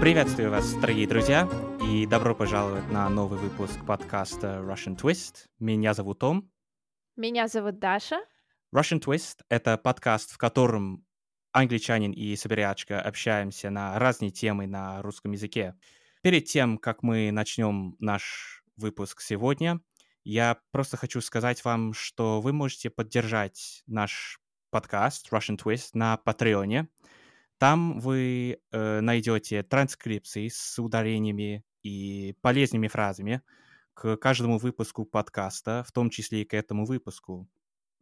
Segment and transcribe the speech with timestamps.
[0.00, 1.48] Приветствую вас, дорогие друзья,
[1.82, 5.46] и добро пожаловать на новый выпуск подкаста Russian Twist.
[5.58, 6.50] Меня зовут Том.
[7.16, 8.20] Меня зовут Даша.
[8.74, 11.06] Russian Twist— это подкаст, в котором
[11.52, 15.74] англичанин и сибирячка общаемся на разные темы на русском языке.
[16.22, 19.80] Перед тем, как мы начнем наш выпуск сегодня,
[20.24, 24.40] я просто хочу сказать вам, что вы можете поддержать наш
[24.70, 26.88] подкаст Russian Twist на Патреоне.
[27.58, 33.42] Там вы э, найдете транскрипции с ударениями и полезными фразами
[33.94, 37.48] к каждому выпуску подкаста, в том числе и к этому выпуску.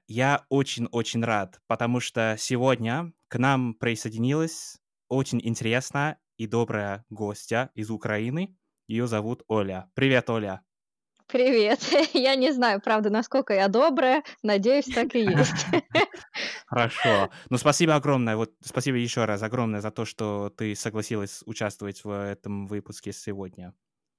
[0.09, 7.91] Я очень-очень рад, потому что сегодня к нам присоединилась очень интересная и добрая гостья из
[7.91, 8.57] Украины.
[8.89, 9.89] Ее зовут Оля.
[9.95, 10.63] Привет, Оля.
[11.27, 11.81] Привет.
[12.13, 14.23] Я не знаю, правда, насколько я добрая.
[14.43, 15.67] Надеюсь, так и есть.
[16.75, 17.31] Хорошо.
[17.51, 18.37] Ну, спасибо огромное.
[18.37, 23.75] Вот спасибо еще раз огромное за то, что ты согласилась участвовать в этом выпуске сегодня.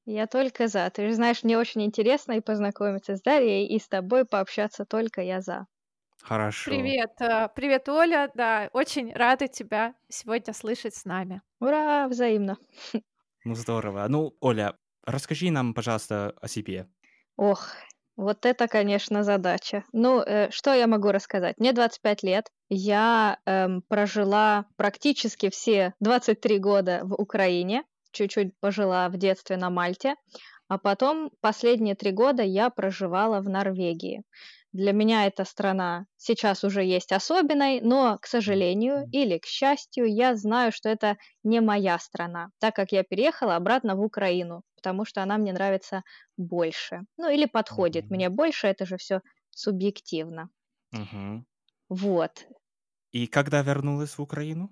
[0.05, 0.89] Я только за.
[0.89, 5.21] Ты же знаешь, мне очень интересно и познакомиться с Дарьей, и с тобой пообщаться только
[5.21, 5.67] я за.
[6.21, 6.71] Хорошо.
[6.71, 8.31] Привет, э, привет, Оля.
[8.33, 11.41] Да, очень рада тебя сегодня слышать с нами.
[11.59, 12.57] Ура, взаимно.
[13.43, 14.07] Ну, здорово.
[14.09, 16.87] Ну, Оля, расскажи нам, пожалуйста, о себе.
[17.37, 17.67] Ох,
[18.17, 19.83] вот это, конечно, задача.
[19.91, 21.57] Ну, э, что я могу рассказать?
[21.57, 22.49] Мне 25 лет.
[22.69, 27.83] Я эм, прожила практически все 23 года в Украине.
[28.11, 30.15] Чуть-чуть пожила в детстве на Мальте.
[30.67, 34.23] А потом последние три года я проживала в Норвегии.
[34.71, 40.35] Для меня эта страна сейчас уже есть особенной, но, к сожалению или к счастью, я
[40.35, 45.23] знаю, что это не моя страна, так как я переехала обратно в Украину, потому что
[45.23, 46.03] она мне нравится
[46.37, 47.01] больше.
[47.17, 50.49] Ну или подходит мне больше, это же все субъективно.
[50.91, 51.45] Мгм.
[51.89, 52.45] Вот.
[53.11, 54.71] И когда вернулась в Украину?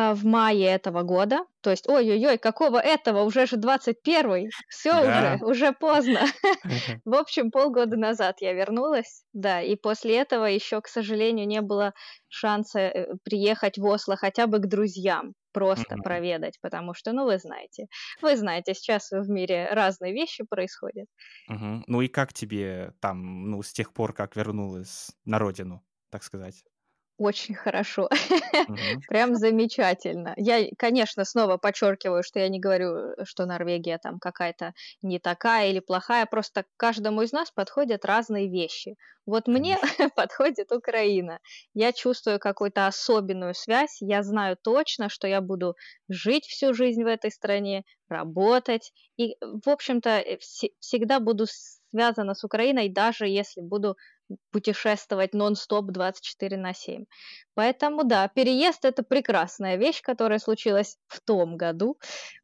[0.00, 1.38] А, в мае этого года.
[1.62, 3.22] То есть, ой-ой-ой, какого этого?
[3.22, 4.48] Уже же 21-й.
[4.68, 5.08] Все Да.
[5.08, 6.20] уже, уже поздно.
[7.04, 11.94] В общем, полгода назад я вернулась, да, и после этого еще, к сожалению, не было
[12.28, 16.02] шанса э, приехать в Осло хотя бы к друзьям, просто Мгм.
[16.02, 17.86] проведать, потому что, ну, вы знаете,
[18.22, 21.06] вы знаете, сейчас в мире разные вещи происходят.
[21.46, 21.84] Мгм.
[21.86, 26.64] Ну и как тебе там, ну, с тех пор, как вернулась на родину, так сказать?
[27.18, 28.08] Очень хорошо.
[28.66, 29.02] Мгм.
[29.08, 30.34] Прям замечательно.
[30.36, 35.68] Я, конечно, снова подчеркиваю, что я не говорю, э, что Норвегия там какая-то не такая
[35.70, 38.94] или плохая, просто каждому из нас подходят разные вещи.
[39.26, 39.78] Вот мне
[40.14, 41.40] подходит Украина.
[41.74, 45.74] Я чувствую какую-то особенную связь, я знаю точно, что я буду
[46.08, 51.46] жить всю жизнь в этой стране, работать, и, в общем-то, э, все- всегда буду
[51.90, 53.96] связана с Украиной, даже если буду
[54.50, 57.04] путешествовать нон-стоп 24 на 7.
[57.54, 61.98] Поэтому да, переезд это прекрасная вещь, которая случилась в том году.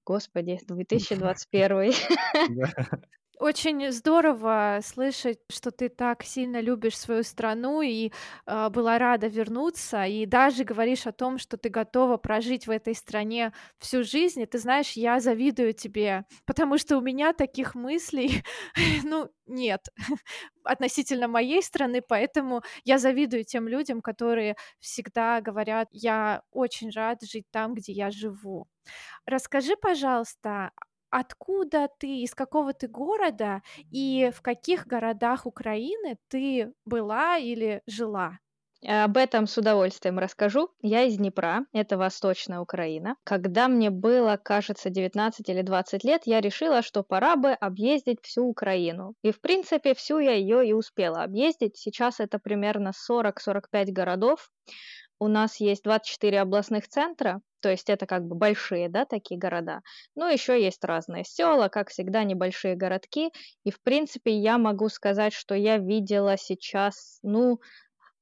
[0.04, 1.92] Господи, 2021.
[3.40, 8.12] Очень здорово слышать, что ты так сильно любишь свою страну и
[8.46, 12.94] э, была рада вернуться, и даже говоришь о том, что ты готова прожить в этой
[12.94, 14.40] стране всю жизнь.
[14.40, 18.44] И ты знаешь, я завидую тебе, потому что у меня таких мыслей,
[19.04, 19.80] ну, нет
[20.64, 27.46] относительно моей страны, поэтому я завидую тем людям, которые всегда говорят, я очень рад жить
[27.50, 28.68] там, где я живу.
[29.26, 30.70] Расскажи, пожалуйста,
[31.14, 38.38] откуда ты, из какого ты города и в каких городах Украины ты была или жила?
[38.86, 40.68] Об этом с удовольствием расскажу.
[40.82, 43.16] Я из Днепра, это Восточная Украина.
[43.24, 48.44] Когда мне было, кажется, 19 или 20 лет, я решила, что пора бы объездить всю
[48.44, 49.14] Украину.
[49.22, 51.78] И, в принципе, всю я ее и успела объездить.
[51.78, 54.50] Сейчас это примерно 40-45 городов.
[55.18, 59.80] У нас есть 24 областных центра, то есть это как бы большие, да, такие города.
[60.14, 63.30] Но еще есть разные села, как всегда, небольшие городки.
[63.64, 67.58] И, в принципе, я могу сказать, что я видела сейчас, ну,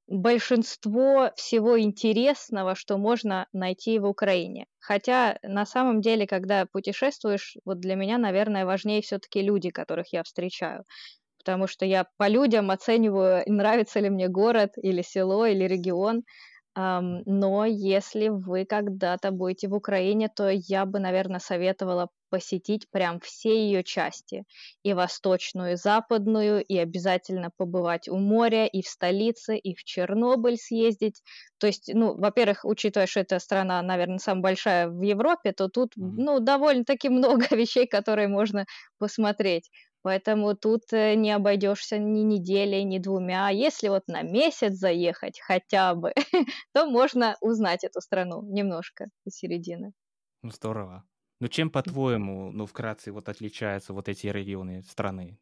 [0.06, 4.66] большинство всего интересного, что можно найти в Украине.
[4.78, 10.22] Хотя на самом деле, когда путешествуешь, вот для меня, наверное, важнее все-таки люди, которых я
[10.22, 10.84] встречаю.
[11.38, 16.22] Потому что я по людям оцениваю, нравится ли мне город или село или регион.
[16.74, 23.20] Ам, но если вы когда-то будете в Украине, то я бы, наверное, советовала посетить прям
[23.20, 24.44] все ее части.
[24.82, 30.56] И восточную, и западную, и обязательно побывать у моря, и в столице, и в Чернобыль
[30.56, 31.22] съездить.
[31.58, 35.92] То есть, ну, во-первых, учитывая, что эта страна, наверное, самая большая в Европе, то тут,
[35.96, 38.64] ну, довольно-таки много вещей, которые можно
[38.98, 39.70] посмотреть.
[40.02, 43.50] Поэтому тут э, не обойдешься ни неделей, ни двумя.
[43.50, 46.12] Если вот на месяц заехать хотя бы,
[46.74, 49.92] то можно узнать эту страну немножко из середины.
[50.42, 51.04] Ну, здорово.
[51.40, 55.38] Ну, чем, по-твоему, ну, вкратце, вот отличаются вот эти регионы страны?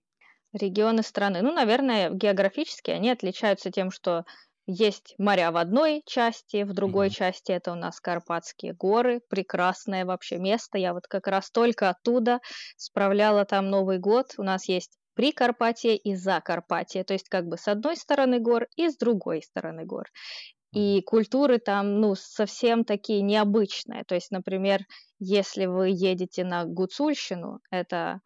[0.52, 1.42] Регионы страны.
[1.42, 4.24] Ну, наверное, географически они отличаются тем, что
[4.72, 7.10] есть моря в одной части, в другой Мгм.
[7.10, 10.78] части это у нас Карпатские горы, прекрасное вообще место.
[10.78, 12.40] Я вот как раз только оттуда
[12.76, 14.34] справляла там Новый год.
[14.38, 18.88] У нас есть Прикарпатье и Закарпатье, то есть как бы с одной стороны гор и
[18.88, 20.06] с другой стороны гор.
[20.72, 24.04] И культуры там, ну, совсем такие необычные.
[24.04, 24.82] То есть, например,
[25.18, 28.20] если вы едете на Гуцульщину, это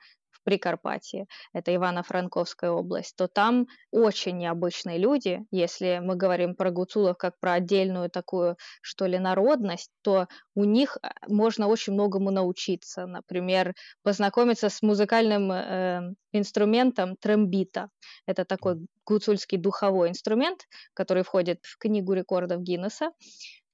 [0.44, 5.44] Прикарпатье, это Ивано-Франковская область, то там очень необычные люди.
[5.50, 10.98] Если мы говорим про гуцулов как про отдельную такую, что ли, народность, то у них
[11.02, 13.06] а, можно очень многому научиться.
[13.06, 17.88] Например, познакомиться с музыкальным э, инструментом трембита.
[18.26, 23.10] Это такой гуцульский духовой инструмент, который входит в книгу рекордов Гиннесса.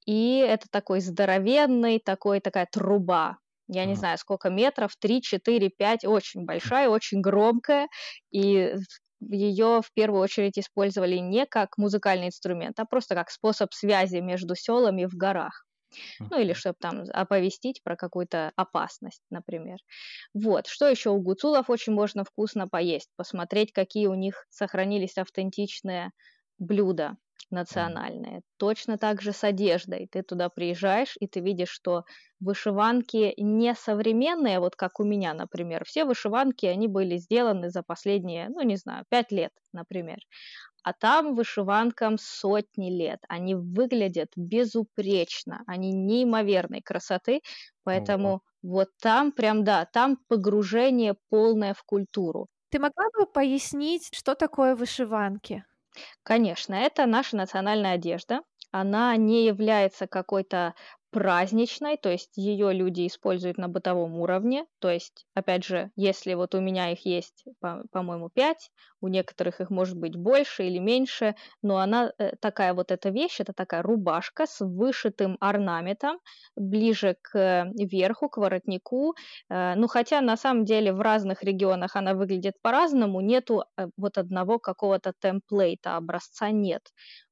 [0.06, 3.38] И это такой здоровенный, такой, такая труба.
[3.72, 7.88] Я не знаю, сколько метров, 3, 4, 5, очень большая, очень громкая.
[8.32, 8.74] И
[9.20, 14.56] ее в первую очередь использовали не как музыкальный инструмент, а просто как способ связи между
[14.56, 15.66] селами в горах.
[16.30, 19.78] Ну или чтобы там оповестить про какую-то опасность, например.
[20.34, 20.66] Вот.
[20.66, 26.10] Что еще у гуцулов очень можно вкусно поесть, посмотреть, какие у них сохранились автентичные
[26.58, 27.16] блюда
[27.50, 28.42] национальные.
[28.58, 30.08] Точно так же с одеждой.
[30.10, 32.04] Ты туда приезжаешь, и ты видишь, что
[32.40, 35.84] вышиванки не современные, вот как у меня, например.
[35.84, 40.18] Все вышиванки, они были сделаны за последние, ну не знаю, пять лет, например.
[40.82, 43.20] А там вышиванкам сотни лет.
[43.28, 47.40] Они выглядят безупречно, они неимоверной красоты,
[47.92, 48.32] Ого.
[48.32, 52.48] поэтому вот там прям, да, там погружение полное в культуру.
[52.70, 55.64] Ты могла бы пояснить, что такое вышиванки?
[56.22, 58.40] Конечно, это наша национальная одежда.
[58.72, 60.74] Она не является какой-то
[61.10, 64.66] праздничной, то есть ее люди используют на бытовом уровне.
[64.78, 68.70] То есть, опять же, если вот у меня их есть, по- по-моему, 5,
[69.00, 73.40] у некоторых их может быть больше или меньше, но она э, такая вот эта вещь,
[73.40, 76.20] это такая рубашка с вышитым орнаментом
[76.56, 79.14] ближе к э, верху, к воротнику.
[79.48, 83.64] Э, Ну, хотя на самом деле в разных регионах она выглядит по-разному, нету
[83.96, 86.82] вот одного какого-то темплейта, образца нет.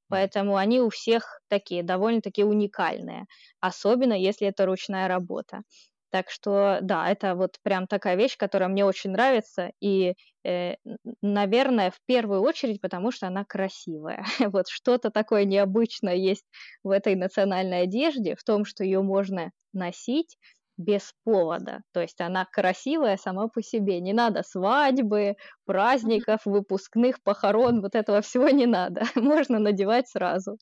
[0.08, 3.26] Поэтому они у всех такие, довольно-таки уникальные,
[3.60, 5.62] особенно если это ручная работа.
[6.10, 10.76] Так что да, это вот прям такая вещь, которая мне очень нравится, и, э,
[11.20, 14.24] наверное, в первую очередь, потому что она красивая.
[14.54, 16.46] Вот что-то такое необычное есть
[16.82, 20.38] в этой национальной одежде, в том, что ее можно носить
[20.78, 21.82] без повода.
[21.92, 24.00] То есть она красивая сама по себе.
[24.00, 25.36] Не надо свадьбы,
[25.66, 29.02] праздников, выпускных, похорон, вот этого всего не надо.
[29.16, 30.56] Можно надевать сразу.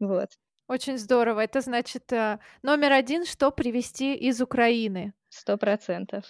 [0.00, 0.28] Вот.
[0.68, 1.40] Очень здорово.
[1.40, 5.12] Это значит, э, номер один, что привезти из Украины.
[5.28, 6.24] Сто процентов.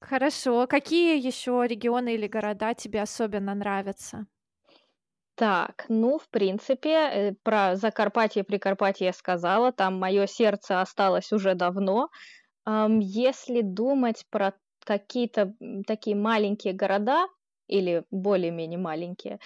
[0.00, 0.66] Хорошо.
[0.66, 4.26] Какие еще регионы или города тебе особенно нравятся?
[5.36, 11.54] Так, ну, в принципе, э, про Закарпатье, Прикарпатье я сказала, там мое сердце осталось уже
[11.54, 12.08] давно.
[13.00, 14.54] Если думать про
[14.84, 15.54] какие-то
[15.86, 17.26] такие маленькие города
[17.68, 19.38] или более-менее маленькие,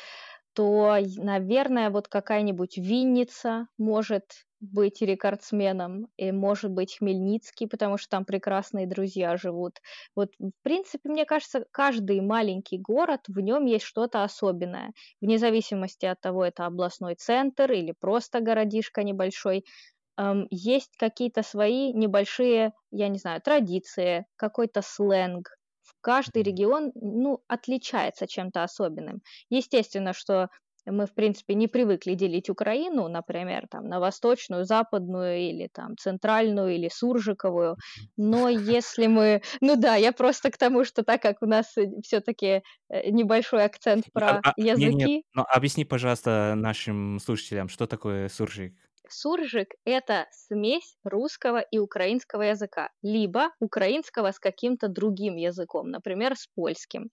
[0.55, 4.25] то, наверное, вот какая-нибудь Винница может
[4.61, 9.81] быть рекордсменом, и может быть Хмельницкий, потому что там прекрасные друзья живут.
[10.15, 16.07] Вот, в принципе, мне кажется, каждый маленький город, в нем есть что-то особенное, вне зависимости
[16.07, 19.65] от того, это областной центр или просто городишко небольшой,
[20.17, 25.57] ам, есть какие-то свои небольшие, я не знаю, традиции, какой-то сленг.
[26.03, 29.21] Каждый регион, ну, отличается чем-то особенным.
[29.51, 30.49] Естественно, что
[30.87, 36.75] мы, в принципе, не привыкли делить Украину, например, там, на восточную, западную или там центральную
[36.75, 37.77] или суржиковую.
[38.17, 39.43] Но если мы...
[39.61, 44.11] Ну да, я просто к тому, что так как у нас все-таки небольшой акцент а-
[44.13, 48.75] про а- не, нет, языки, но объясни, пожалуйста, нашим слушателям, что такое суржик?
[49.09, 56.47] Суржик– это смесь русского и украинского языка, либо украинского с каким-то другим языком, например, с
[56.55, 57.11] польским.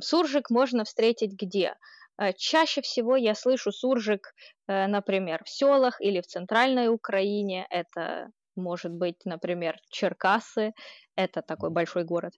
[0.00, 1.76] Суржик можно встретить где?
[2.18, 4.34] Э, Чаще всего я слышу суржик,
[4.66, 7.66] э, например, в селах или в центральной Украине.
[7.70, 10.72] Это может быть, например, Черкасы,
[11.16, 12.34] это такой большой город.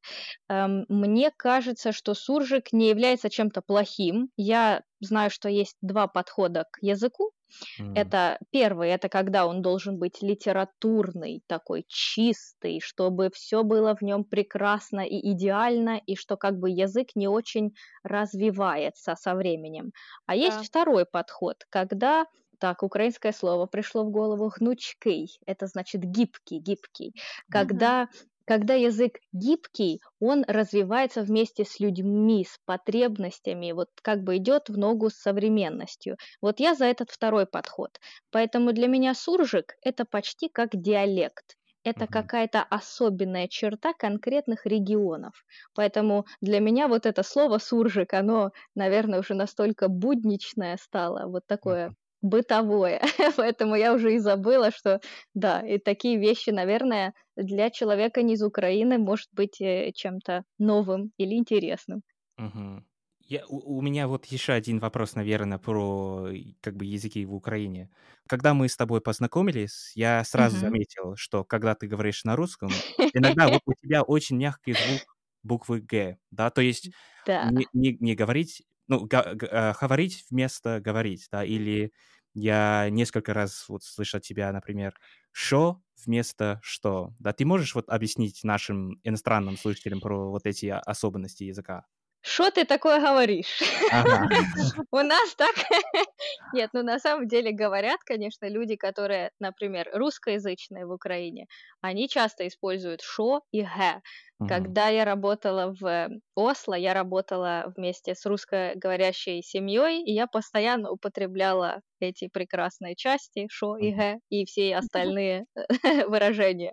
[0.49, 4.31] Эм, мне кажется, что суржик не является чем-то плохим.
[4.37, 7.33] Я знаю, что есть два подхода к языку.
[7.81, 7.93] Mm.
[7.97, 14.25] Это первый, это когда он должен быть литературный, такой чистый, чтобы все было в нем
[14.25, 19.93] прекрасно и идеально, и что как бы язык не очень развивается со временем.
[20.27, 20.62] А есть да.
[20.62, 22.25] второй подход, когда
[22.61, 27.14] так, украинское слово пришло в голову гнучкий, это значит гибкий, гибкий,
[27.50, 34.38] когда uh-huh когда язык гибкий, он развивается вместе с людьми, с потребностями, вот как бы
[34.38, 36.17] идет в ногу с современностью.
[36.43, 38.00] Вот я за этот второй подход.
[38.33, 41.57] Поэтому для меня суржик– это почти как диалект.
[41.85, 42.12] Это uh-huh.
[42.12, 45.45] какая-то особенная черта конкретных регионов.
[45.75, 51.95] Поэтому для меня вот это слово суржик, оно, наверное, уже настолько будничное стало, вот такое
[52.23, 53.00] бытовое.
[53.37, 55.00] Поэтому я уже и забыла, что
[55.35, 61.12] да, и такие вещи, наверное, для человека не из Украины может быть э, чем-то новым
[61.17, 62.03] или интересным.
[62.39, 62.85] Угу.
[63.31, 66.29] Я, у, у меня вот еще один вопрос, наверное, про
[66.61, 67.91] как бы языки в Украине.
[68.29, 70.67] Когда мы с тобой познакомились, я сразу угу.
[70.67, 72.71] заметил, что когда ты говоришь на русском,
[73.15, 76.91] иногда вот у тебя очень мягкий звук буквы Г, да, то есть
[77.27, 77.50] да.
[77.50, 81.92] Не, не, не говорить ну, э, говорить вместо говорить, да, или
[82.35, 84.94] я несколько раз вот слышал от тебя, например,
[85.32, 91.44] «шо» вместо «что», да, ты можешь вот объяснить нашим иностранным слушателям про вот эти особенности
[91.44, 91.87] языка?
[92.23, 93.61] Что ты такое говоришь?
[93.89, 94.29] Ага.
[94.91, 95.55] У нас так...
[96.53, 101.47] Нет, ну на самом деле говорят, конечно, люди, которые, например, русскоязычные в Украине,
[101.81, 104.03] они часто используют «шо» и «г».
[104.47, 111.83] Когда я работала в Осло, я работала вместе с русскоговорящей семьей, и я постоянно употребляла
[112.00, 115.45] эти прекрасные части «шо» и «г» и все остальные
[116.09, 116.73] выражения.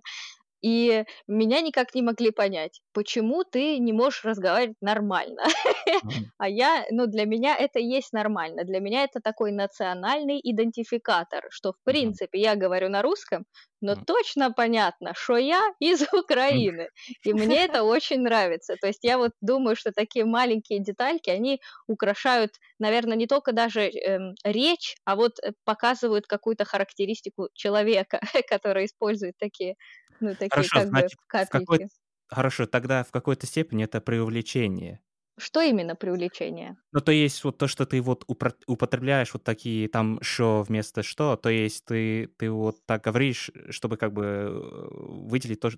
[0.62, 5.44] И меня никак не могли понять, почему ты не можешь разговаривать нормально.
[6.38, 8.64] а я, ну, для меня это и есть нормально.
[8.64, 13.46] Для меня это такой национальный идентификатор, что, в принципе, я говорю на русском,
[13.82, 16.90] но точно понятно, что я из Украины.
[17.24, 18.76] И мне это очень нравится.
[18.82, 23.90] То есть я вот думаю, что такие маленькие детальки, они украшают, наверное, не только даже
[23.90, 29.76] эм, речь, а вот э, показывают какую-то характеристику человека, который использует такие
[30.20, 31.90] ну, такие Хорошо, как значит, бы капельки.
[32.30, 35.02] Хорошо, тогда в какой-то степени это преувеличение.
[35.40, 36.78] Что именно преувеличение?
[36.94, 38.24] Ну, то есть вот то, что ты вот
[38.68, 43.98] употребляешь вот такие там «что» вместо «что», то есть ты, ты вот так говоришь, чтобы
[43.98, 45.70] как бы выделить то,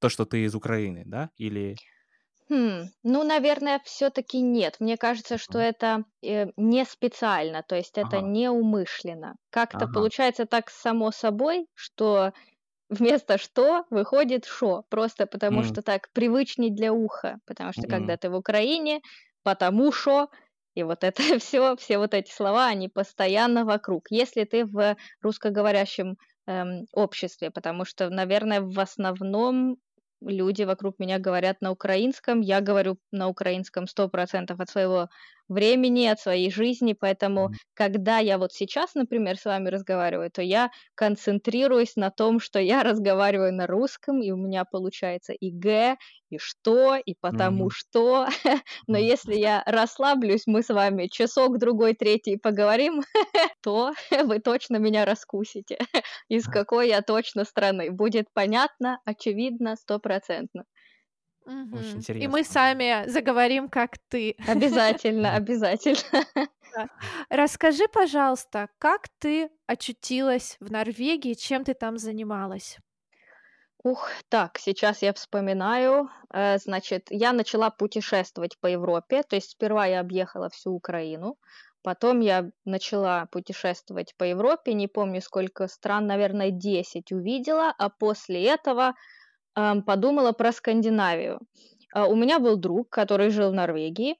[0.00, 1.30] то, что ты из Украины, да?
[1.36, 1.80] Или...
[2.50, 4.76] Хм, ну, наверное, все-таки нет.
[4.80, 9.36] Мне кажется, что это э, не специально, то есть это Ага, неумышленно.
[9.50, 9.86] Как-то ага.
[9.86, 12.32] получается так само собой, что
[12.90, 18.16] вместо что выходит шо, просто потому М, что так привычней для уха, потому что когда
[18.16, 19.00] м, ты в Украине,
[19.42, 20.28] потому что,
[20.74, 24.06] и вот это все, все вот эти слова, они постоянно вокруг.
[24.10, 26.16] Если ты в русскоговорящем
[26.46, 29.76] эм, обществе, потому что, наверное, в основном
[30.22, 35.08] люди вокруг меня говорят на украинском, я говорю на украинском 100% от своего
[35.50, 37.58] времени, от своей жизни, поэтому, Мгм.
[37.74, 42.82] когда я вот сейчас, например, с вами разговариваю, то я концентрируюсь на том, что я
[42.82, 45.96] разговариваю на русском, и у меня получается и «г»,
[46.30, 47.70] и «что», и «потому Мгм.
[47.70, 48.26] что».
[48.86, 49.10] Но Мгм.
[49.12, 53.02] если я расслаблюсь, мы с вами часок, другой, третий поговорим,
[53.62, 53.92] то
[54.24, 55.78] вы точно меня раскусите,
[56.28, 57.90] из какой я точно страны.
[57.90, 60.64] Будет понятно, очевидно, стопроцентно.
[61.46, 62.44] Очень И мы интересно.
[62.44, 64.36] сами заговорим, как ты.
[64.46, 66.24] Обязательно, обязательно.
[66.74, 66.88] Да.
[67.28, 72.78] Расскажи, пожалуйста, как ты очутилась в Норвегии, чем ты там занималась?
[73.82, 76.10] Ух, так, сейчас я вспоминаю.
[76.32, 81.38] Э, Значит, я начала путешествовать по Европе, то есть сперва я объехала всю Украину,
[81.82, 88.44] потом я начала путешествовать по Европе, не помню сколько стран, наверное, 10 увидела, а после
[88.44, 88.94] этого
[89.54, 91.40] подумала про Скандинавию.
[91.94, 94.16] А, У меня был друг, который жил в Норвегии,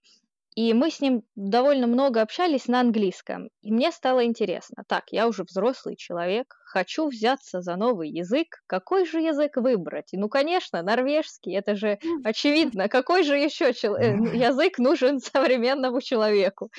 [0.56, 3.50] и мы с ним довольно много общались на английском.
[3.62, 4.82] И мне стало интересно.
[4.88, 8.56] Так, я уже взрослый человек, хочу взяться за новый язык.
[8.66, 10.12] Какой же язык выбрать?
[10.12, 11.54] И, ну, конечно, норвежский.
[11.56, 12.88] Это же очевидно.
[12.88, 16.70] Какой же еще чел- э, язык нужен современному человеку?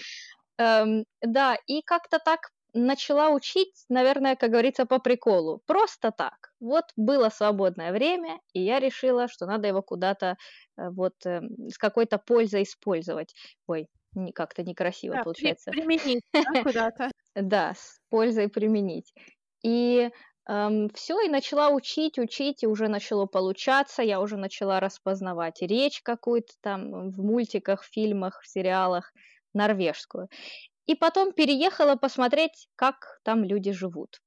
[0.58, 5.62] Эм, да, и как-то так начала учить, наверное, как говорится, по приколу.
[5.66, 6.52] Просто так.
[6.60, 10.38] Вот было свободное время, и я решила, что надо его куда-то
[10.78, 13.34] э, вот э, с какой-то пользой использовать.
[13.68, 13.88] Ой,
[14.36, 15.76] как-то некрасиво Да, получается.
[15.76, 17.12] применить да, куда-то.
[17.36, 19.14] Да, с пользой применить.
[19.64, 20.10] И
[20.50, 24.02] Эм, все, и начала учить, учить, и уже начало получаться.
[24.02, 29.14] Я уже начала распознавать речь какую-то там в мультиках, фильмах, сериалах
[29.54, 30.30] норвежскую.
[30.92, 34.22] И потом переехала посмотреть, как там люди живут.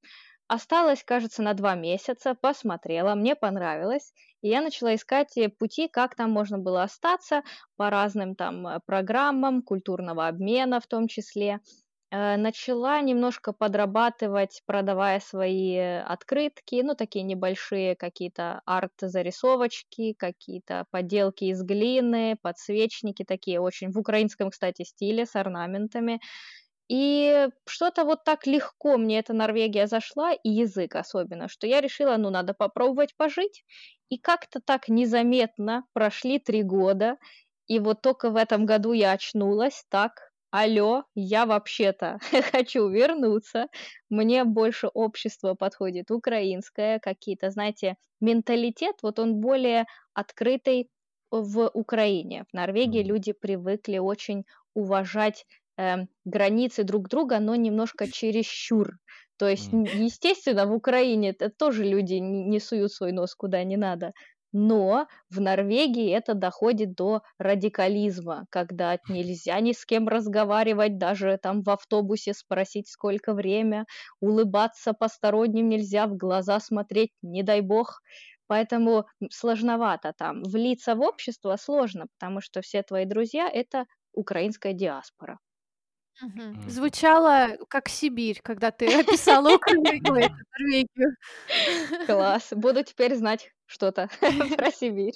[0.48, 6.14] Осталось, кажется, на два месяца, посмотрела, мне понравилось, и я начала искать э, пути, как
[6.14, 7.42] там можно было остаться
[7.76, 11.60] по разным там э, программам культурного обмена в том числе.
[12.14, 21.62] Э, начала немножко подрабатывать, продавая свои открытки, ну, такие небольшие какие-то арт-зарисовочки, какие-то поделки из
[21.64, 26.20] глины, подсвечники такие очень в украинском, кстати, стиле с орнаментами.
[26.88, 32.16] И что-то вот так легко мне эта Норвегия зашла, и язык особенно, что я решила,
[32.16, 33.64] ну, надо попробовать пожить.
[34.08, 37.16] И как-то так незаметно прошли три года,
[37.66, 42.18] и вот только в этом году я очнулась, так, алло, я вообще-то
[42.52, 43.66] хочу вернуться,
[44.08, 50.90] мне больше общество подходит, украинское, какие-то, знаете, менталитет, вот он более открытый
[51.32, 52.44] в Украине.
[52.48, 54.44] В Норвегии люди привыкли очень
[54.74, 55.44] уважать
[55.76, 58.92] э, границы друг друга, но немножко чересчур.
[59.36, 64.12] То есть, естественно, в Украине тоже люди не суют свой нос куда не надо.
[64.56, 71.62] Но в Норвегии это доходит до радикализма, когда нельзя ни с кем разговаривать, даже там
[71.62, 73.84] в автобусе спросить, сколько время,
[74.20, 78.00] улыбаться посторонним нельзя, в глаза смотреть, не дай бог.
[78.46, 80.42] Поэтому сложновато там.
[80.44, 85.40] Влиться в общество сложно, потому что все твои друзья– это украинская диаспора.
[86.20, 86.68] Мгм.
[86.68, 90.14] Звучало как Сибирь, когда ты описала Украину,
[90.58, 91.16] Норвегию.
[92.06, 92.52] Класс.
[92.52, 94.08] Буду теперь знать что-то
[94.56, 95.14] про Сибирь.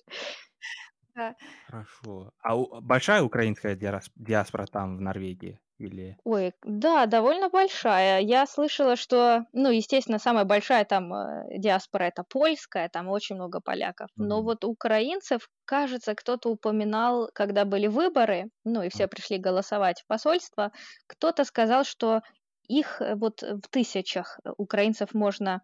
[1.14, 1.34] Да.
[1.66, 2.32] Хорошо.
[2.42, 5.60] А у- большая украинская диас- диаспора там, в Норвегии?
[5.78, 6.18] Или...
[6.24, 8.20] Ой, да, довольно большая.
[8.20, 13.60] Я слышала, что, ну, естественно, самая большая там э, диаспора это польская, там очень много
[13.60, 14.08] поляков.
[14.16, 14.44] Но Мгм.
[14.44, 20.72] вот украинцев, кажется, кто-то упоминал, когда были выборы, ну и все пришли голосовать в посольство,
[21.06, 22.22] кто-то сказал, что
[22.66, 25.62] их э, вот в тысячах э, украинцев можно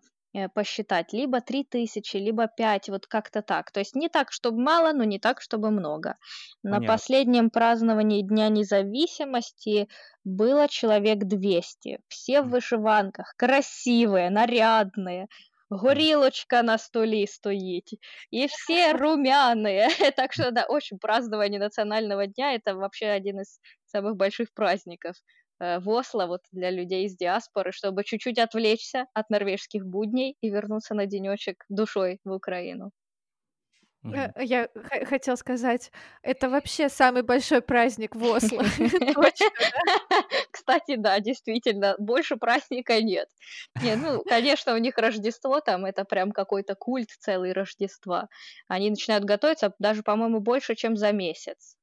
[0.54, 3.72] посчитать, либо три тысячи, либо пять, вот как-то так.
[3.72, 6.18] То есть не так, чтобы мало, но не так, чтобы много.
[6.64, 6.82] На Понятно.
[6.82, 9.88] последнем праздновании Дня независимости
[10.24, 12.00] было человек 200.
[12.08, 12.52] Все в М.
[12.52, 15.28] вышиванках, красивые, нарядные.
[15.72, 18.00] Горілочка на столі стоїть,
[18.32, 19.88] и все румяные.
[20.16, 25.22] Так что, да, очень празднование национального дня – это вообще один из самых больших праздников э,
[25.59, 30.95] в Осло вот для людей из диаспоры, чтобы чуть-чуть отвлечься от норвежских будней и вернуться
[30.95, 32.91] на денечек душой в Украину.
[34.13, 35.91] Э, Я х- хотела сказать,
[36.23, 38.63] это вообще самый большой праздник в Осло.
[40.51, 43.29] Кстати, да, действительно, больше праздника нет.
[43.81, 48.29] Не, ну, конечно, у них Рождество, там это прям какой-то культ целый Рождества.
[48.69, 51.77] Они начинают готовиться даже, по-моему, больше, чем за месяц.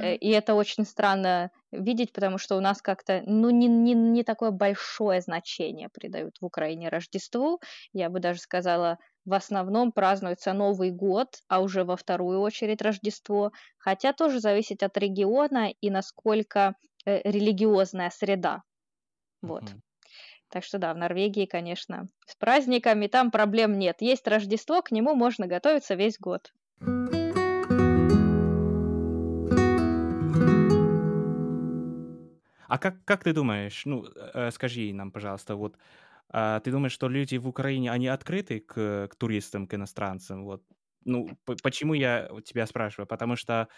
[0.00, 0.14] Э.
[0.16, 4.50] И это очень странно видеть, потому что у нас как-то, ну, не, не, не такое
[4.50, 7.60] большое значение придают в Украине Рождеству.
[7.92, 13.52] Я бы даже сказала, в основном празднуется Новый год, а уже во вторую очередь Рождество.
[13.78, 18.62] Хотя тоже зависит от региона и насколько э, религиозная среда.
[19.42, 19.62] Вот.
[19.62, 19.82] Мгм.
[20.50, 23.96] Так что да, в Норвегии, конечно, с праздниками там проблем нет.
[24.00, 26.52] Есть Рождество, к нему можно готовиться весь год.
[32.74, 35.78] А как, как ты думаешь, ну, э, скажи нам, пожалуйста, вот,
[36.28, 40.44] а, ты думаешь, что люди в Украине, они открыты к, к туристам, к иностранцам?
[40.44, 40.64] Вот,
[41.04, 41.28] ну,
[41.62, 43.06] почему я тебя спрашиваю?
[43.06, 43.68] Потому что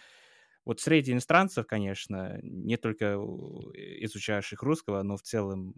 [0.64, 3.16] вот среди иностранцев, конечно, не только
[4.02, 5.74] изучающих русского, но в целом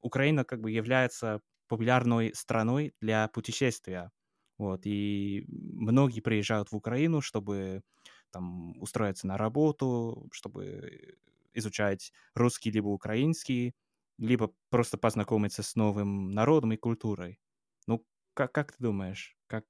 [0.00, 4.10] Украина как бы является популярной страной для путешествия.
[4.58, 7.82] Вот, и многие приезжают в Украину, чтобы
[8.32, 11.16] там устроиться на работу, чтобы
[11.58, 13.74] изучать русский либо украинский,
[14.18, 17.40] либо просто познакомиться с новым народом и культурой.
[17.86, 19.64] Ну, как, как ты думаешь, как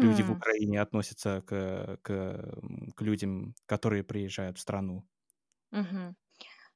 [0.00, 0.32] люди в Хм.
[0.32, 2.60] Украине относятся к, к,
[2.96, 5.08] к людям, которые приезжают в страну?
[5.72, 6.16] Мгм.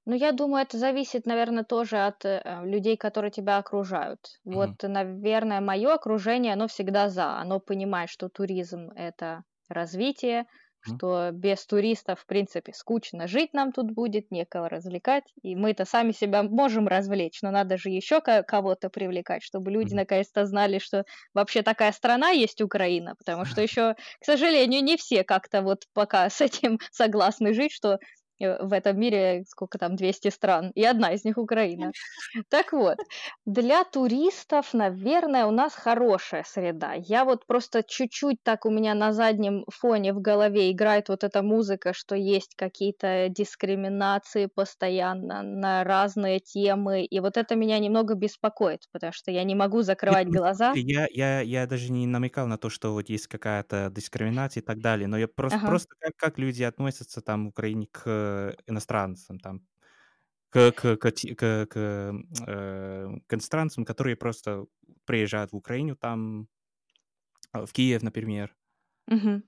[0.07, 4.41] Ну, я думаю, это зависит, наверное, тоже от э, людей, которые тебя окружают.
[4.45, 4.77] Вот, Мгм.
[4.83, 7.39] наверное, мое окружение, оно всегда за.
[7.41, 10.47] Оно понимает, что туризм– это развитие.
[10.89, 15.25] Что без туристов, в принципе, скучно жить нам тут будет, некого развлекать.
[15.43, 19.95] И мы-то сами себя можем развлечь, но надо же еще ко- кого-то привлекать, чтобы люди
[19.95, 23.15] наконец-то знали, что вообще такая страна есть Украина.
[23.17, 27.99] Потому что еще, к сожалению, не все как-то вот пока с этим согласны жить, что
[28.41, 31.93] в этом мире, сколько там, 200 стран, и одна из них Украина.
[32.51, 32.99] Так вот,
[33.47, 36.95] для туристов, наверное, у нас хорошая среда.
[36.95, 41.43] Я вот просто чуть-чуть так у меня на заднем фоне в голове играет вот эта
[41.43, 48.87] музыка, что есть какие-то дискриминации постоянно на разные темы, и вот это меня немного беспокоит,
[48.93, 50.77] потому что я не могу закрывать глаза.
[50.81, 54.81] Я, я, я даже не намекал на то, что вот есть какая-то дискриминация и так
[54.81, 55.65] далее, но я просто, Ага.
[55.65, 58.05] просто как, как люди относятся там в Украине к
[58.67, 59.63] иностранцам, там,
[60.51, 64.67] к, к, к, к, к, э, к иностранцам, которые просто
[65.05, 66.49] приезжают в Украину, там,
[67.53, 68.55] э, в Киев, например.
[69.07, 69.45] Мгм.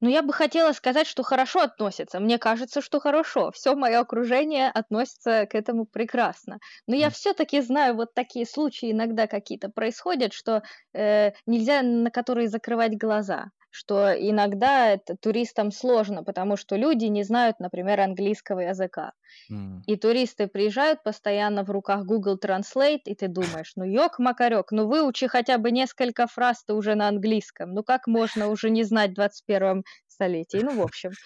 [0.00, 2.20] Ну, я бы хотела сказать, что хорошо относятся.
[2.20, 3.50] Мне кажется, что хорошо.
[3.52, 6.58] Все мое окружение относится к этому прекрасно.
[6.86, 10.62] Но я все-таки знаю, вот такие случаи иногда какие-то происходят, что
[10.94, 13.50] э, нельзя на которые закрывать глаза.
[13.76, 19.12] Что иногда это туристам сложно, потому что люди не знают, например, английского языка.
[19.50, 24.86] м, И туристы приезжают постоянно в руках Google Translate, и ты думаешь, ну ёк-макарёк, ну
[24.88, 27.72] выучи хотя бы несколько фраз ты уже на английском.
[27.74, 30.62] Ну как можно уже не знать в 21 столетии?
[30.62, 31.16] Ну, в общем,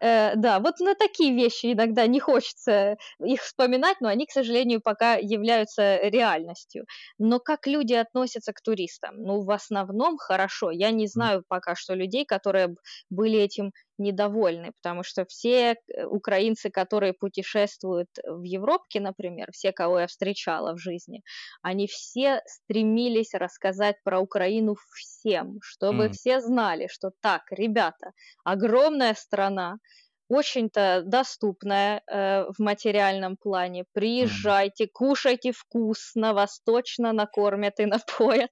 [0.00, 4.80] э, да, вот на такие вещи иногда не хочется их вспоминать, но они, к сожалению,
[4.80, 6.84] пока являются реальностью.
[7.18, 9.16] Но как люди относятся к туристам?
[9.22, 10.70] Ну, в основном хорошо.
[10.70, 12.74] Я не знаю пока что людей, которые
[13.10, 20.00] были этим недовольны, потому что все э, украинцы, которые путешествуют в Европке, например, все, кого
[20.00, 21.22] я встречала в жизни,
[21.62, 28.12] они все стремились рассказать про Украину всем, чтобы м, все знали, что так, ребята,
[28.44, 29.76] огромная страна,
[30.28, 33.84] очень-то доступная э, в материальном плане.
[33.92, 38.50] Приезжайте, кушайте вкусно, вас точно накормят и напоят.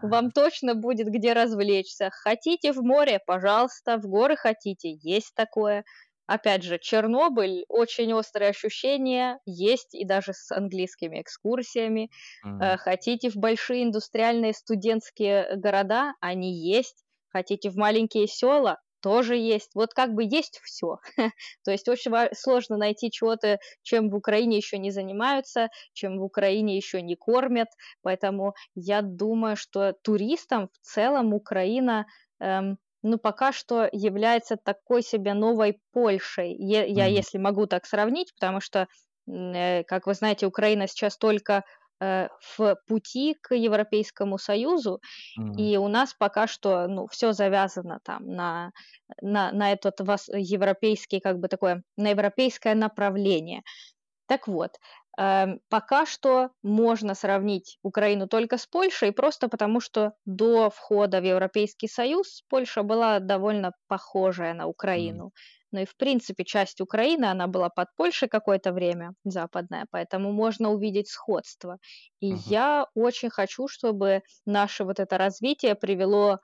[0.00, 2.10] Вам точно будет где развлечься.
[2.12, 5.84] Хотите в море, пожалуйста, в горы хотите, есть такое.
[6.26, 12.10] Опять же, Чернобыль, очень острые ощущения, есть и даже с английскими экскурсиями.
[12.58, 17.04] Э, м, Хотите в большие индустриальные студентские города, они есть.
[17.30, 19.70] Хотите в маленькие села, тоже есть.
[19.74, 20.98] Вот как бы есть все.
[21.64, 26.76] То есть очень сложно найти чего-то, чем в Украине еще не занимаются, чем в Украине
[26.76, 27.68] еще не кормят.
[28.02, 32.06] Поэтому я думаю, что туристам в целом Украина,
[32.40, 36.54] эм, ну, пока что является такой себе новой Польшей.
[36.58, 38.88] Я, м, если могу так сравнить, потому что,
[39.28, 41.64] э, как вы знаете, Украина сейчас только
[42.00, 45.00] э, в пути к Европейскому Союзу,
[45.38, 48.72] м, и у нас пока что, ну, все завязано там на
[49.22, 53.62] на на этот вос европейский, как бы такое, на европейское направление.
[54.26, 54.78] Так вот,
[55.18, 61.24] эм, пока что можно сравнить Украину только с Польшей, просто потому что до входа в
[61.24, 65.32] Европейский Союз Польша была довольно похожая на Украину.
[65.72, 70.70] Ну и в принципе часть Украины, она была под Польшей какое-то время, западная, поэтому можно
[70.70, 71.78] увидеть сходство.
[72.20, 76.38] И мгм, я очень хочу, чтобы наше вот это развитие привело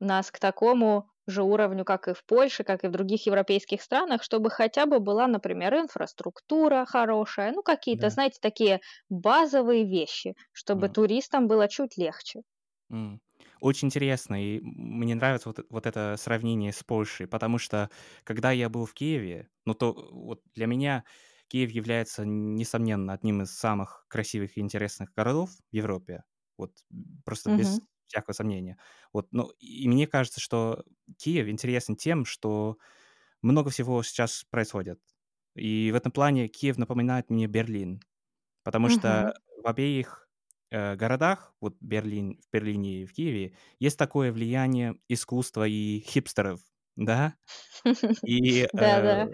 [0.00, 4.22] нас к такому же уровню, как и в Польше, как и в других европейских странах,
[4.22, 10.88] чтобы хотя бы была, например, инфраструктура хорошая, ну какие-то, да, знаете, такие базовые вещи, чтобы
[10.88, 10.90] м.
[10.90, 12.40] туристам было чуть легче.
[12.90, 13.20] М.
[13.60, 17.90] Очень интересно, и мне нравится вот, вот это сравнение с Польшей, потому что
[18.24, 21.04] когда я был в Киеве, ну то э, вот для меня
[21.48, 26.24] Киев является, несомненно, одним из самых красивых и интересных городов в Европе,
[26.56, 26.72] вот
[27.24, 27.50] просто Мгм.
[27.50, 28.78] без всякого сомнения.
[29.12, 30.84] Вот, ну, и мне кажется, что
[31.18, 32.78] Киев интересен тем, что
[33.42, 35.00] много всего сейчас происходит.
[35.56, 38.00] И в этом плане Киев напоминает мне Берлин.
[38.64, 38.90] Потому Мгм.
[38.90, 40.19] что в обеих,
[40.70, 46.60] э, городах, вот Берлин в Берлине и в Киеве, есть такое влияние искусства и хипстеров,
[46.96, 47.34] да.
[48.24, 49.26] И, э,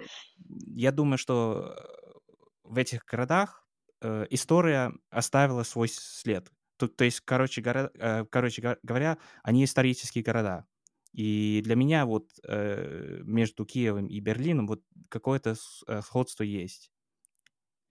[0.67, 2.19] я думаю, что, э,
[2.65, 3.63] в этих городах,
[4.31, 6.51] история оставила свой след.
[6.77, 10.67] Тут, то есть, короче гора э, короче говоря, они исторические города.
[11.13, 15.55] И для меня вот, между Киевом и Берлином вот какое-то
[16.03, 16.91] сходство есть.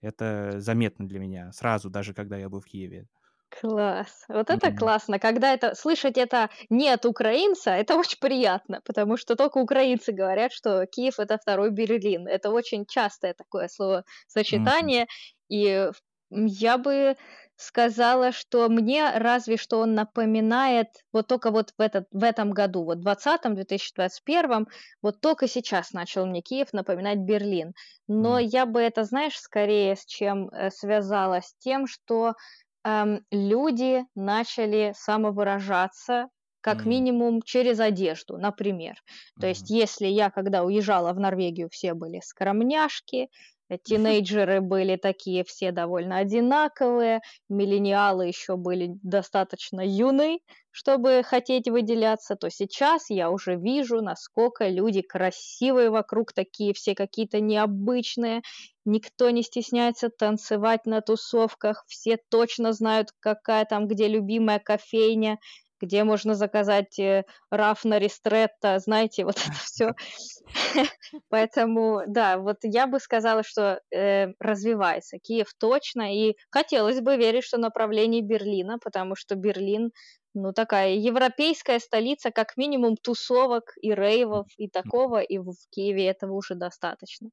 [0.00, 3.08] Это заметно для меня сразу, даже когда я был в Киеве.
[3.48, 4.24] Класс.
[4.28, 5.18] Вот это М, классно.
[5.18, 10.52] Когда это слышать это не от украинца, это очень приятно, потому что только украинцы говорят,
[10.52, 12.26] что Киев- это второй Берлин.
[12.26, 15.06] Это очень частое такое словосочетание.
[15.48, 17.16] И, в м, я бы
[17.54, 22.84] сказала, что мне разве что он напоминает вот только вот в этот в этом году,
[22.84, 22.98] вот
[23.68, 24.66] тысячи двадцать первом,
[25.00, 27.72] вот только сейчас начал мне Киев напоминать Берлин.
[28.08, 31.40] Но м, я бы это, знаешь, скорее с чем, э, связала?
[31.40, 32.34] С тем, что
[32.88, 36.28] Ам, люди начали самовыражаться
[36.60, 36.88] как mm.
[36.88, 38.94] минимум через одежду, например.
[39.40, 39.48] То mm.
[39.48, 43.28] есть, если я, когда уезжала в Норвегию, все были скромняшки,
[43.82, 50.38] Тинейджеры были такие все довольно одинаковые, миллениалы еще были достаточно юны,
[50.70, 57.40] чтобы хотеть выделяться, то сейчас я уже вижу, насколько люди красивые вокруг, такие все какие-то
[57.40, 58.42] необычные,
[58.84, 65.38] никто не стесняется танцевать на тусовках, все точно знают, какая там где любимая кофейня,
[65.80, 69.92] где можно заказать э, рафна ристретто, знаете, вот это все.
[71.28, 77.44] Поэтому, да, вот я бы сказала, что э, развивается Киев точно, и хотелось бы верить,
[77.44, 79.90] что направление Берлина, потому что Берлин,
[80.34, 86.34] ну, такая европейская столица, как минимум тусовок и рейвов и такого, и в Киеве этого
[86.34, 87.30] уже достаточно.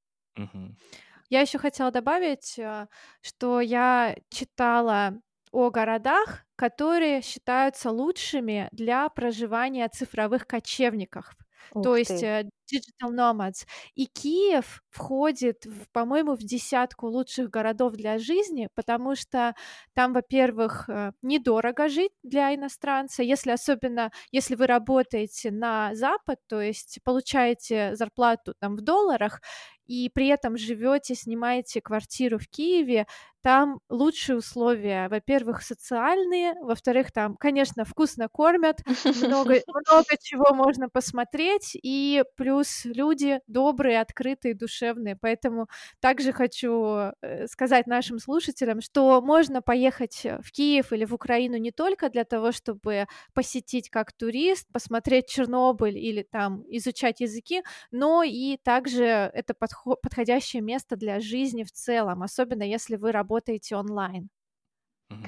[1.29, 2.88] Я еще хотела добавить, э,
[3.21, 5.19] что я читала
[5.53, 11.33] о городах, которые считаются лучшими для проживания цифровых кочевников.
[11.71, 11.99] Ух то ты.
[11.99, 13.65] есть э, Digital Nomads.
[13.95, 19.55] И Киев входит, в, по-моему, в десятку лучших городов для жизни, потому что
[19.93, 26.61] там, во-первых, э, недорого жить для иностранца, если особенно, если вы работаете на Запад, то
[26.61, 29.41] есть получаете зарплату там в долларах,
[29.85, 33.05] и при этом живете, снимаете квартиру в Киеве,
[33.43, 38.79] там лучшие условия, во-первых, социальные, во-вторых, там, конечно, вкусно кормят,
[39.21, 45.17] много, много чего можно посмотреть, и плюс люди добрые, открытые, душевные.
[45.19, 45.67] Поэтому
[45.99, 51.71] также хочу э, сказать нашим слушателям, что можно поехать в Киев или в Украину не
[51.71, 58.56] только для того, чтобы посетить как турист, посмотреть Чернобыль или там изучать языки, но и
[58.63, 64.29] также это подходящее место для жизни в целом, особенно если вы работаете работаете онлайн.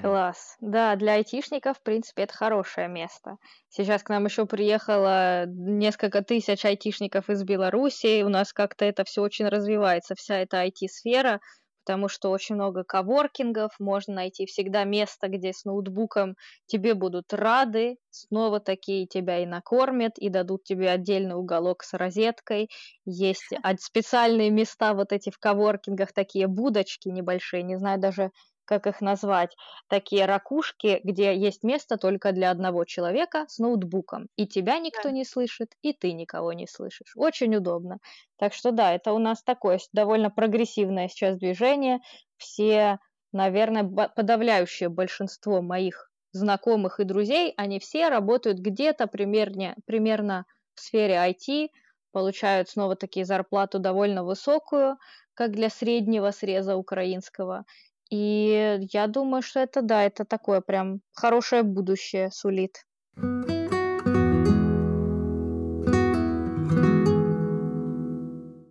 [0.01, 0.57] Класс.
[0.61, 3.37] Да, для айтишников, в принципе, это хорошее место.
[3.69, 8.23] Сейчас к нам еще приехало несколько тысяч айтишников из Беларуси.
[8.23, 11.39] У нас как-то это все очень развивается, вся эта IT-сфера
[11.85, 17.97] потому что очень много коворкингов, можно найти всегда место, где с ноутбуком тебе будут рады,
[18.09, 22.69] снова такие тебя и накормят, и дадут тебе отдельный уголок с розеткой.
[23.05, 28.31] Есть специальные места вот эти в коворкингах, такие будочки небольшие, не знаю даже,
[28.65, 29.55] как их назвать,
[29.87, 34.27] такие ракушки, где есть место только для одного человека с ноутбуком.
[34.35, 35.11] И тебя никто да.
[35.11, 37.13] не слышит, и ты никого не слышишь.
[37.15, 37.99] Очень удобно.
[38.37, 41.99] Так что да, это у нас такое довольно прогрессивное сейчас движение.
[42.37, 42.99] Все,
[43.31, 51.15] наверное, подавляющее большинство моих знакомых и друзей, они все работают где-то примерно, примерно в сфере
[51.15, 51.69] IT,
[52.11, 54.97] получают снова такие зарплату довольно высокую,
[55.33, 57.65] как для среднего среза украинского.
[58.09, 62.85] И я думаю, что это да, это такое прям хорошее будущее сулит.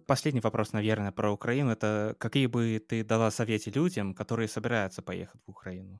[0.07, 1.71] Последний вопрос, наверное, про Украину.
[1.73, 5.99] Это какие бы ты дала советы людям, которые собираются поехать в Украину?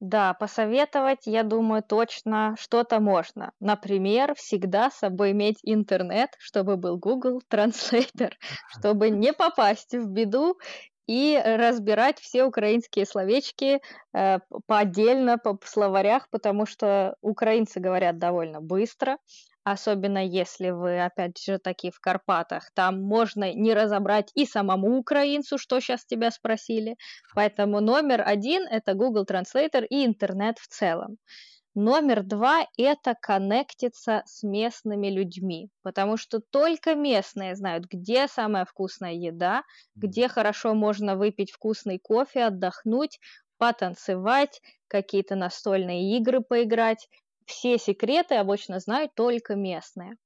[0.00, 3.52] Да, посоветовать, я думаю, точно что-то можно.
[3.60, 8.32] Например, всегда с собой иметь интернет, чтобы был Google Translator,
[8.68, 10.58] чтобы не попасть в беду
[11.06, 13.80] и разбирать все украинские словечки
[14.12, 19.18] э, по отдельно по словарях, потому что украинцы говорят довольно быстро,
[19.64, 25.58] особенно если вы, опять же, таки в Карпатах, там можно не разобрать и самому украинцу,
[25.58, 26.96] что сейчас тебя спросили.
[27.34, 31.18] Поэтому номер один– это Google Translator и интернет в целом.
[31.76, 39.12] Номер два– это коннектиться с местными людьми, потому что только местные знают, где самая вкусная
[39.12, 39.62] еда,
[39.94, 43.20] где хорошо можно выпить вкусный кофе, отдохнуть,
[43.58, 47.08] потанцевать, какие-то настольные игры поиграть.
[47.44, 50.16] Все секреты обычно знают только местные.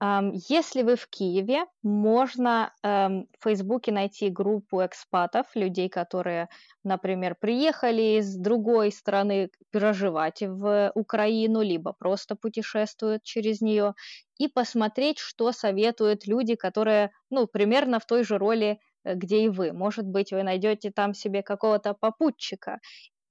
[0.00, 6.50] Если вы в Киеве, можно эм, в Фейсбуке найти группу экспатов, людей, которые,
[6.84, 13.94] например, приехали из другой страны проживать в Украину, либо просто путешествуют через нее,
[14.38, 19.48] и посмотреть, что советуют люди, которые, ну, примерно в той же роли, э, где и
[19.48, 19.72] вы.
[19.72, 22.80] Может быть, вы найдете там себе какого-то попутчика,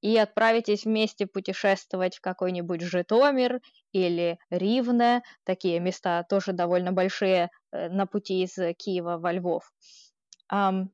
[0.05, 3.59] и отправитесь вместе путешествовать в какой-нибудь Житомир
[3.91, 9.63] или Ривне, такие места тоже довольно большие э, на пути из Киева во Львов.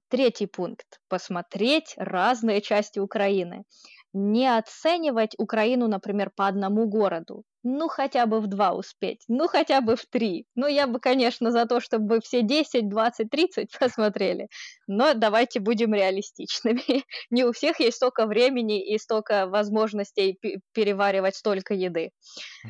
[0.08, 3.66] Третий пункт– посмотреть разные части Украины
[4.14, 7.44] не оценивать Украину, например, по одному городу.
[7.64, 10.46] Ну, хотя бы в два успеть, ну, хотя бы в три.
[10.56, 14.48] Ну, я бы, конечно, за то, чтобы все 10, 20, 30 посмотрели.
[14.88, 16.82] Но давайте будем реалистичными.
[17.30, 20.40] Не у всех есть столько времени и столько возможностей
[20.74, 22.12] переваривать столько еды.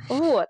[0.10, 0.48] Вот.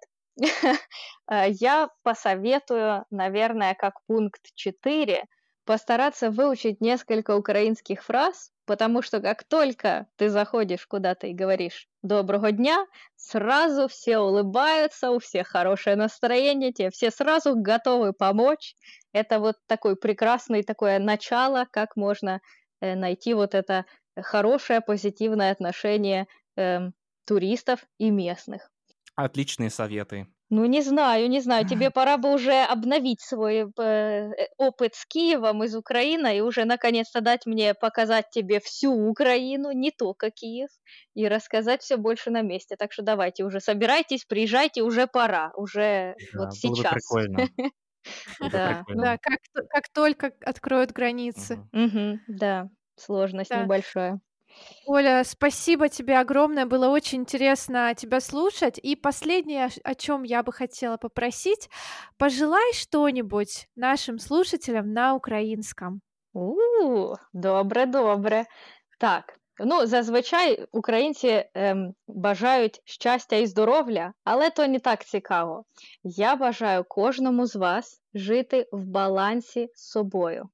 [1.30, 5.24] Э, я посоветую, наверное, как пункт 4,
[5.66, 12.52] постараться выучить несколько украинских фраз, потому что как только ты заходишь куда-то и говоришь «доброго
[12.52, 18.76] дня», сразу все улыбаются, у всех хорошее настроение, тебе все сразу готовы помочь.
[19.14, 22.42] Это вот такой прекрасный такое начало, как можно
[22.80, 23.86] э, найти вот это
[24.20, 26.80] хорошее позитивное отношение э,
[27.26, 28.72] туристов и местных.
[29.16, 30.28] Отличные советы.
[30.54, 31.66] Ну, не знаю, не знаю.
[31.66, 36.66] Тебе пора бы уже обновить свой э, э, опыт с Киевом из Украины и уже
[36.66, 40.68] наконец-то дать мне показать тебе всю Украину, не только Киев,
[41.14, 42.76] и рассказать все больше на месте.
[42.76, 46.90] Так что давайте уже собирайтесь, приезжайте, уже пора, уже Да, вот сейчас.
[46.90, 47.50] прикольно.
[48.40, 48.86] Да.
[48.86, 49.04] прикольно.
[49.04, 51.62] Да, как, как только откроют границы.
[52.28, 53.56] Да, сложность Да.
[53.56, 54.22] небольшая.
[54.87, 58.79] Оля, спасибо тебе огромное, было очень интересно тебя слушать.
[58.83, 61.69] И последнее, ш- о чем я бы хотела попросить,
[62.19, 66.01] пожелай что-нибудь нашим слушателям на украинском.
[66.33, 68.47] У, добре, добре.
[68.99, 75.65] Так, ну зазвичай українці ем, бажають щастя і здоров'я, але то не так цікаво.
[76.03, 80.49] Я бажаю кожному з вас жити в балансі з собою.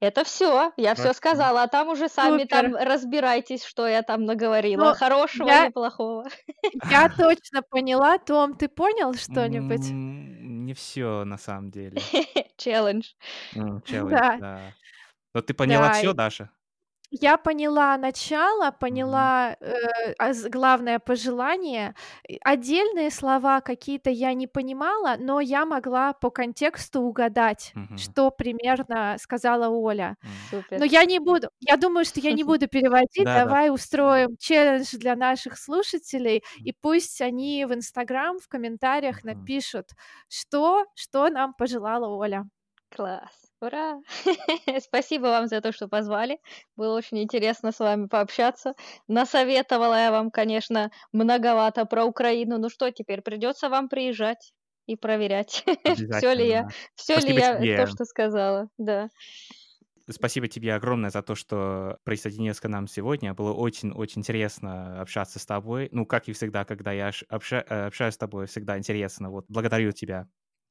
[0.00, 2.48] это все, я все сказала, а там уже сами Супер.
[2.48, 6.26] там разбирайтесь, что я там наговорила, Ну, хорошего я- или плохого.
[6.90, 8.16] Я точно поняла.
[8.18, 9.90] Том, ты понял что-нибудь?
[9.90, 12.00] Не все на самом деле.
[12.56, 13.08] Челлендж.
[13.52, 14.36] Челлендж, Да.
[14.38, 14.60] да.
[15.34, 16.50] Но ты поняла все, Даша?
[17.12, 21.94] Я поняла начало, поняла э, а главное пожелание.
[22.28, 27.98] И Отдельные слова какие-то я не понимала, но я могла по контексту угадать, Мгм.
[27.98, 30.16] что примерно сказала Оля.
[30.22, 30.48] М.
[30.50, 30.78] Супер.
[30.78, 33.24] Но я не буду, я думаю, что я не буду переводить.
[33.24, 33.34] Да-да.
[33.34, 39.24] Давай устроим челлендж для наших слушателей, и пусть они в Инстаграм, в комментариях Мгм.
[39.24, 39.90] напишут,
[40.28, 42.44] что, что нам пожелала Оля.
[42.90, 43.49] Класс!
[43.60, 44.00] Ура!
[44.80, 46.40] Спасибо вам за то, что позвали.
[46.76, 48.74] Было очень интересно с вами пообщаться.
[49.06, 52.58] Насоветовала я вам, конечно, многовато про Украину.
[52.58, 54.52] Ну что, теперь придется вам приезжать
[54.86, 55.64] и проверять,
[56.18, 57.76] все ли я, все ли я тебе.
[57.76, 58.68] то, что сказала.
[58.78, 59.10] Да.
[60.08, 63.32] Спасибо тебе огромное за то, что присоединился к нам сегодня.
[63.34, 65.88] Было очень-очень интересно общаться с тобой.
[65.92, 69.30] Ну, как и всегда, когда я обща- э, общаюсь с тобой, всегда интересно.
[69.30, 70.26] Вот, благодарю тебя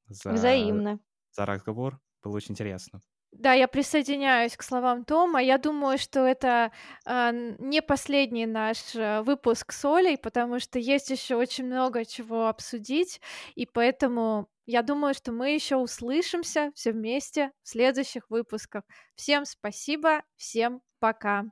[0.08, 1.00] за, Взаимно.
[1.32, 2.00] за разговор.
[2.24, 3.02] Было очень интересно.
[3.32, 5.42] Да, я присоединяюсь к словам Тома.
[5.42, 6.72] Я думаю, что это
[7.06, 12.48] н- не последний наш э, выпуск с Олей, потому что есть еще очень много чего
[12.48, 13.22] обсудить,
[13.54, 18.84] и поэтому я думаю, что мы еще услышимся все вместе в следующих выпусках.
[19.16, 21.44] Всем спасибо, всем пока.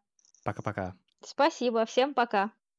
[0.44, 0.96] Пока-пока.
[1.24, 2.52] Спасибо, всем пока.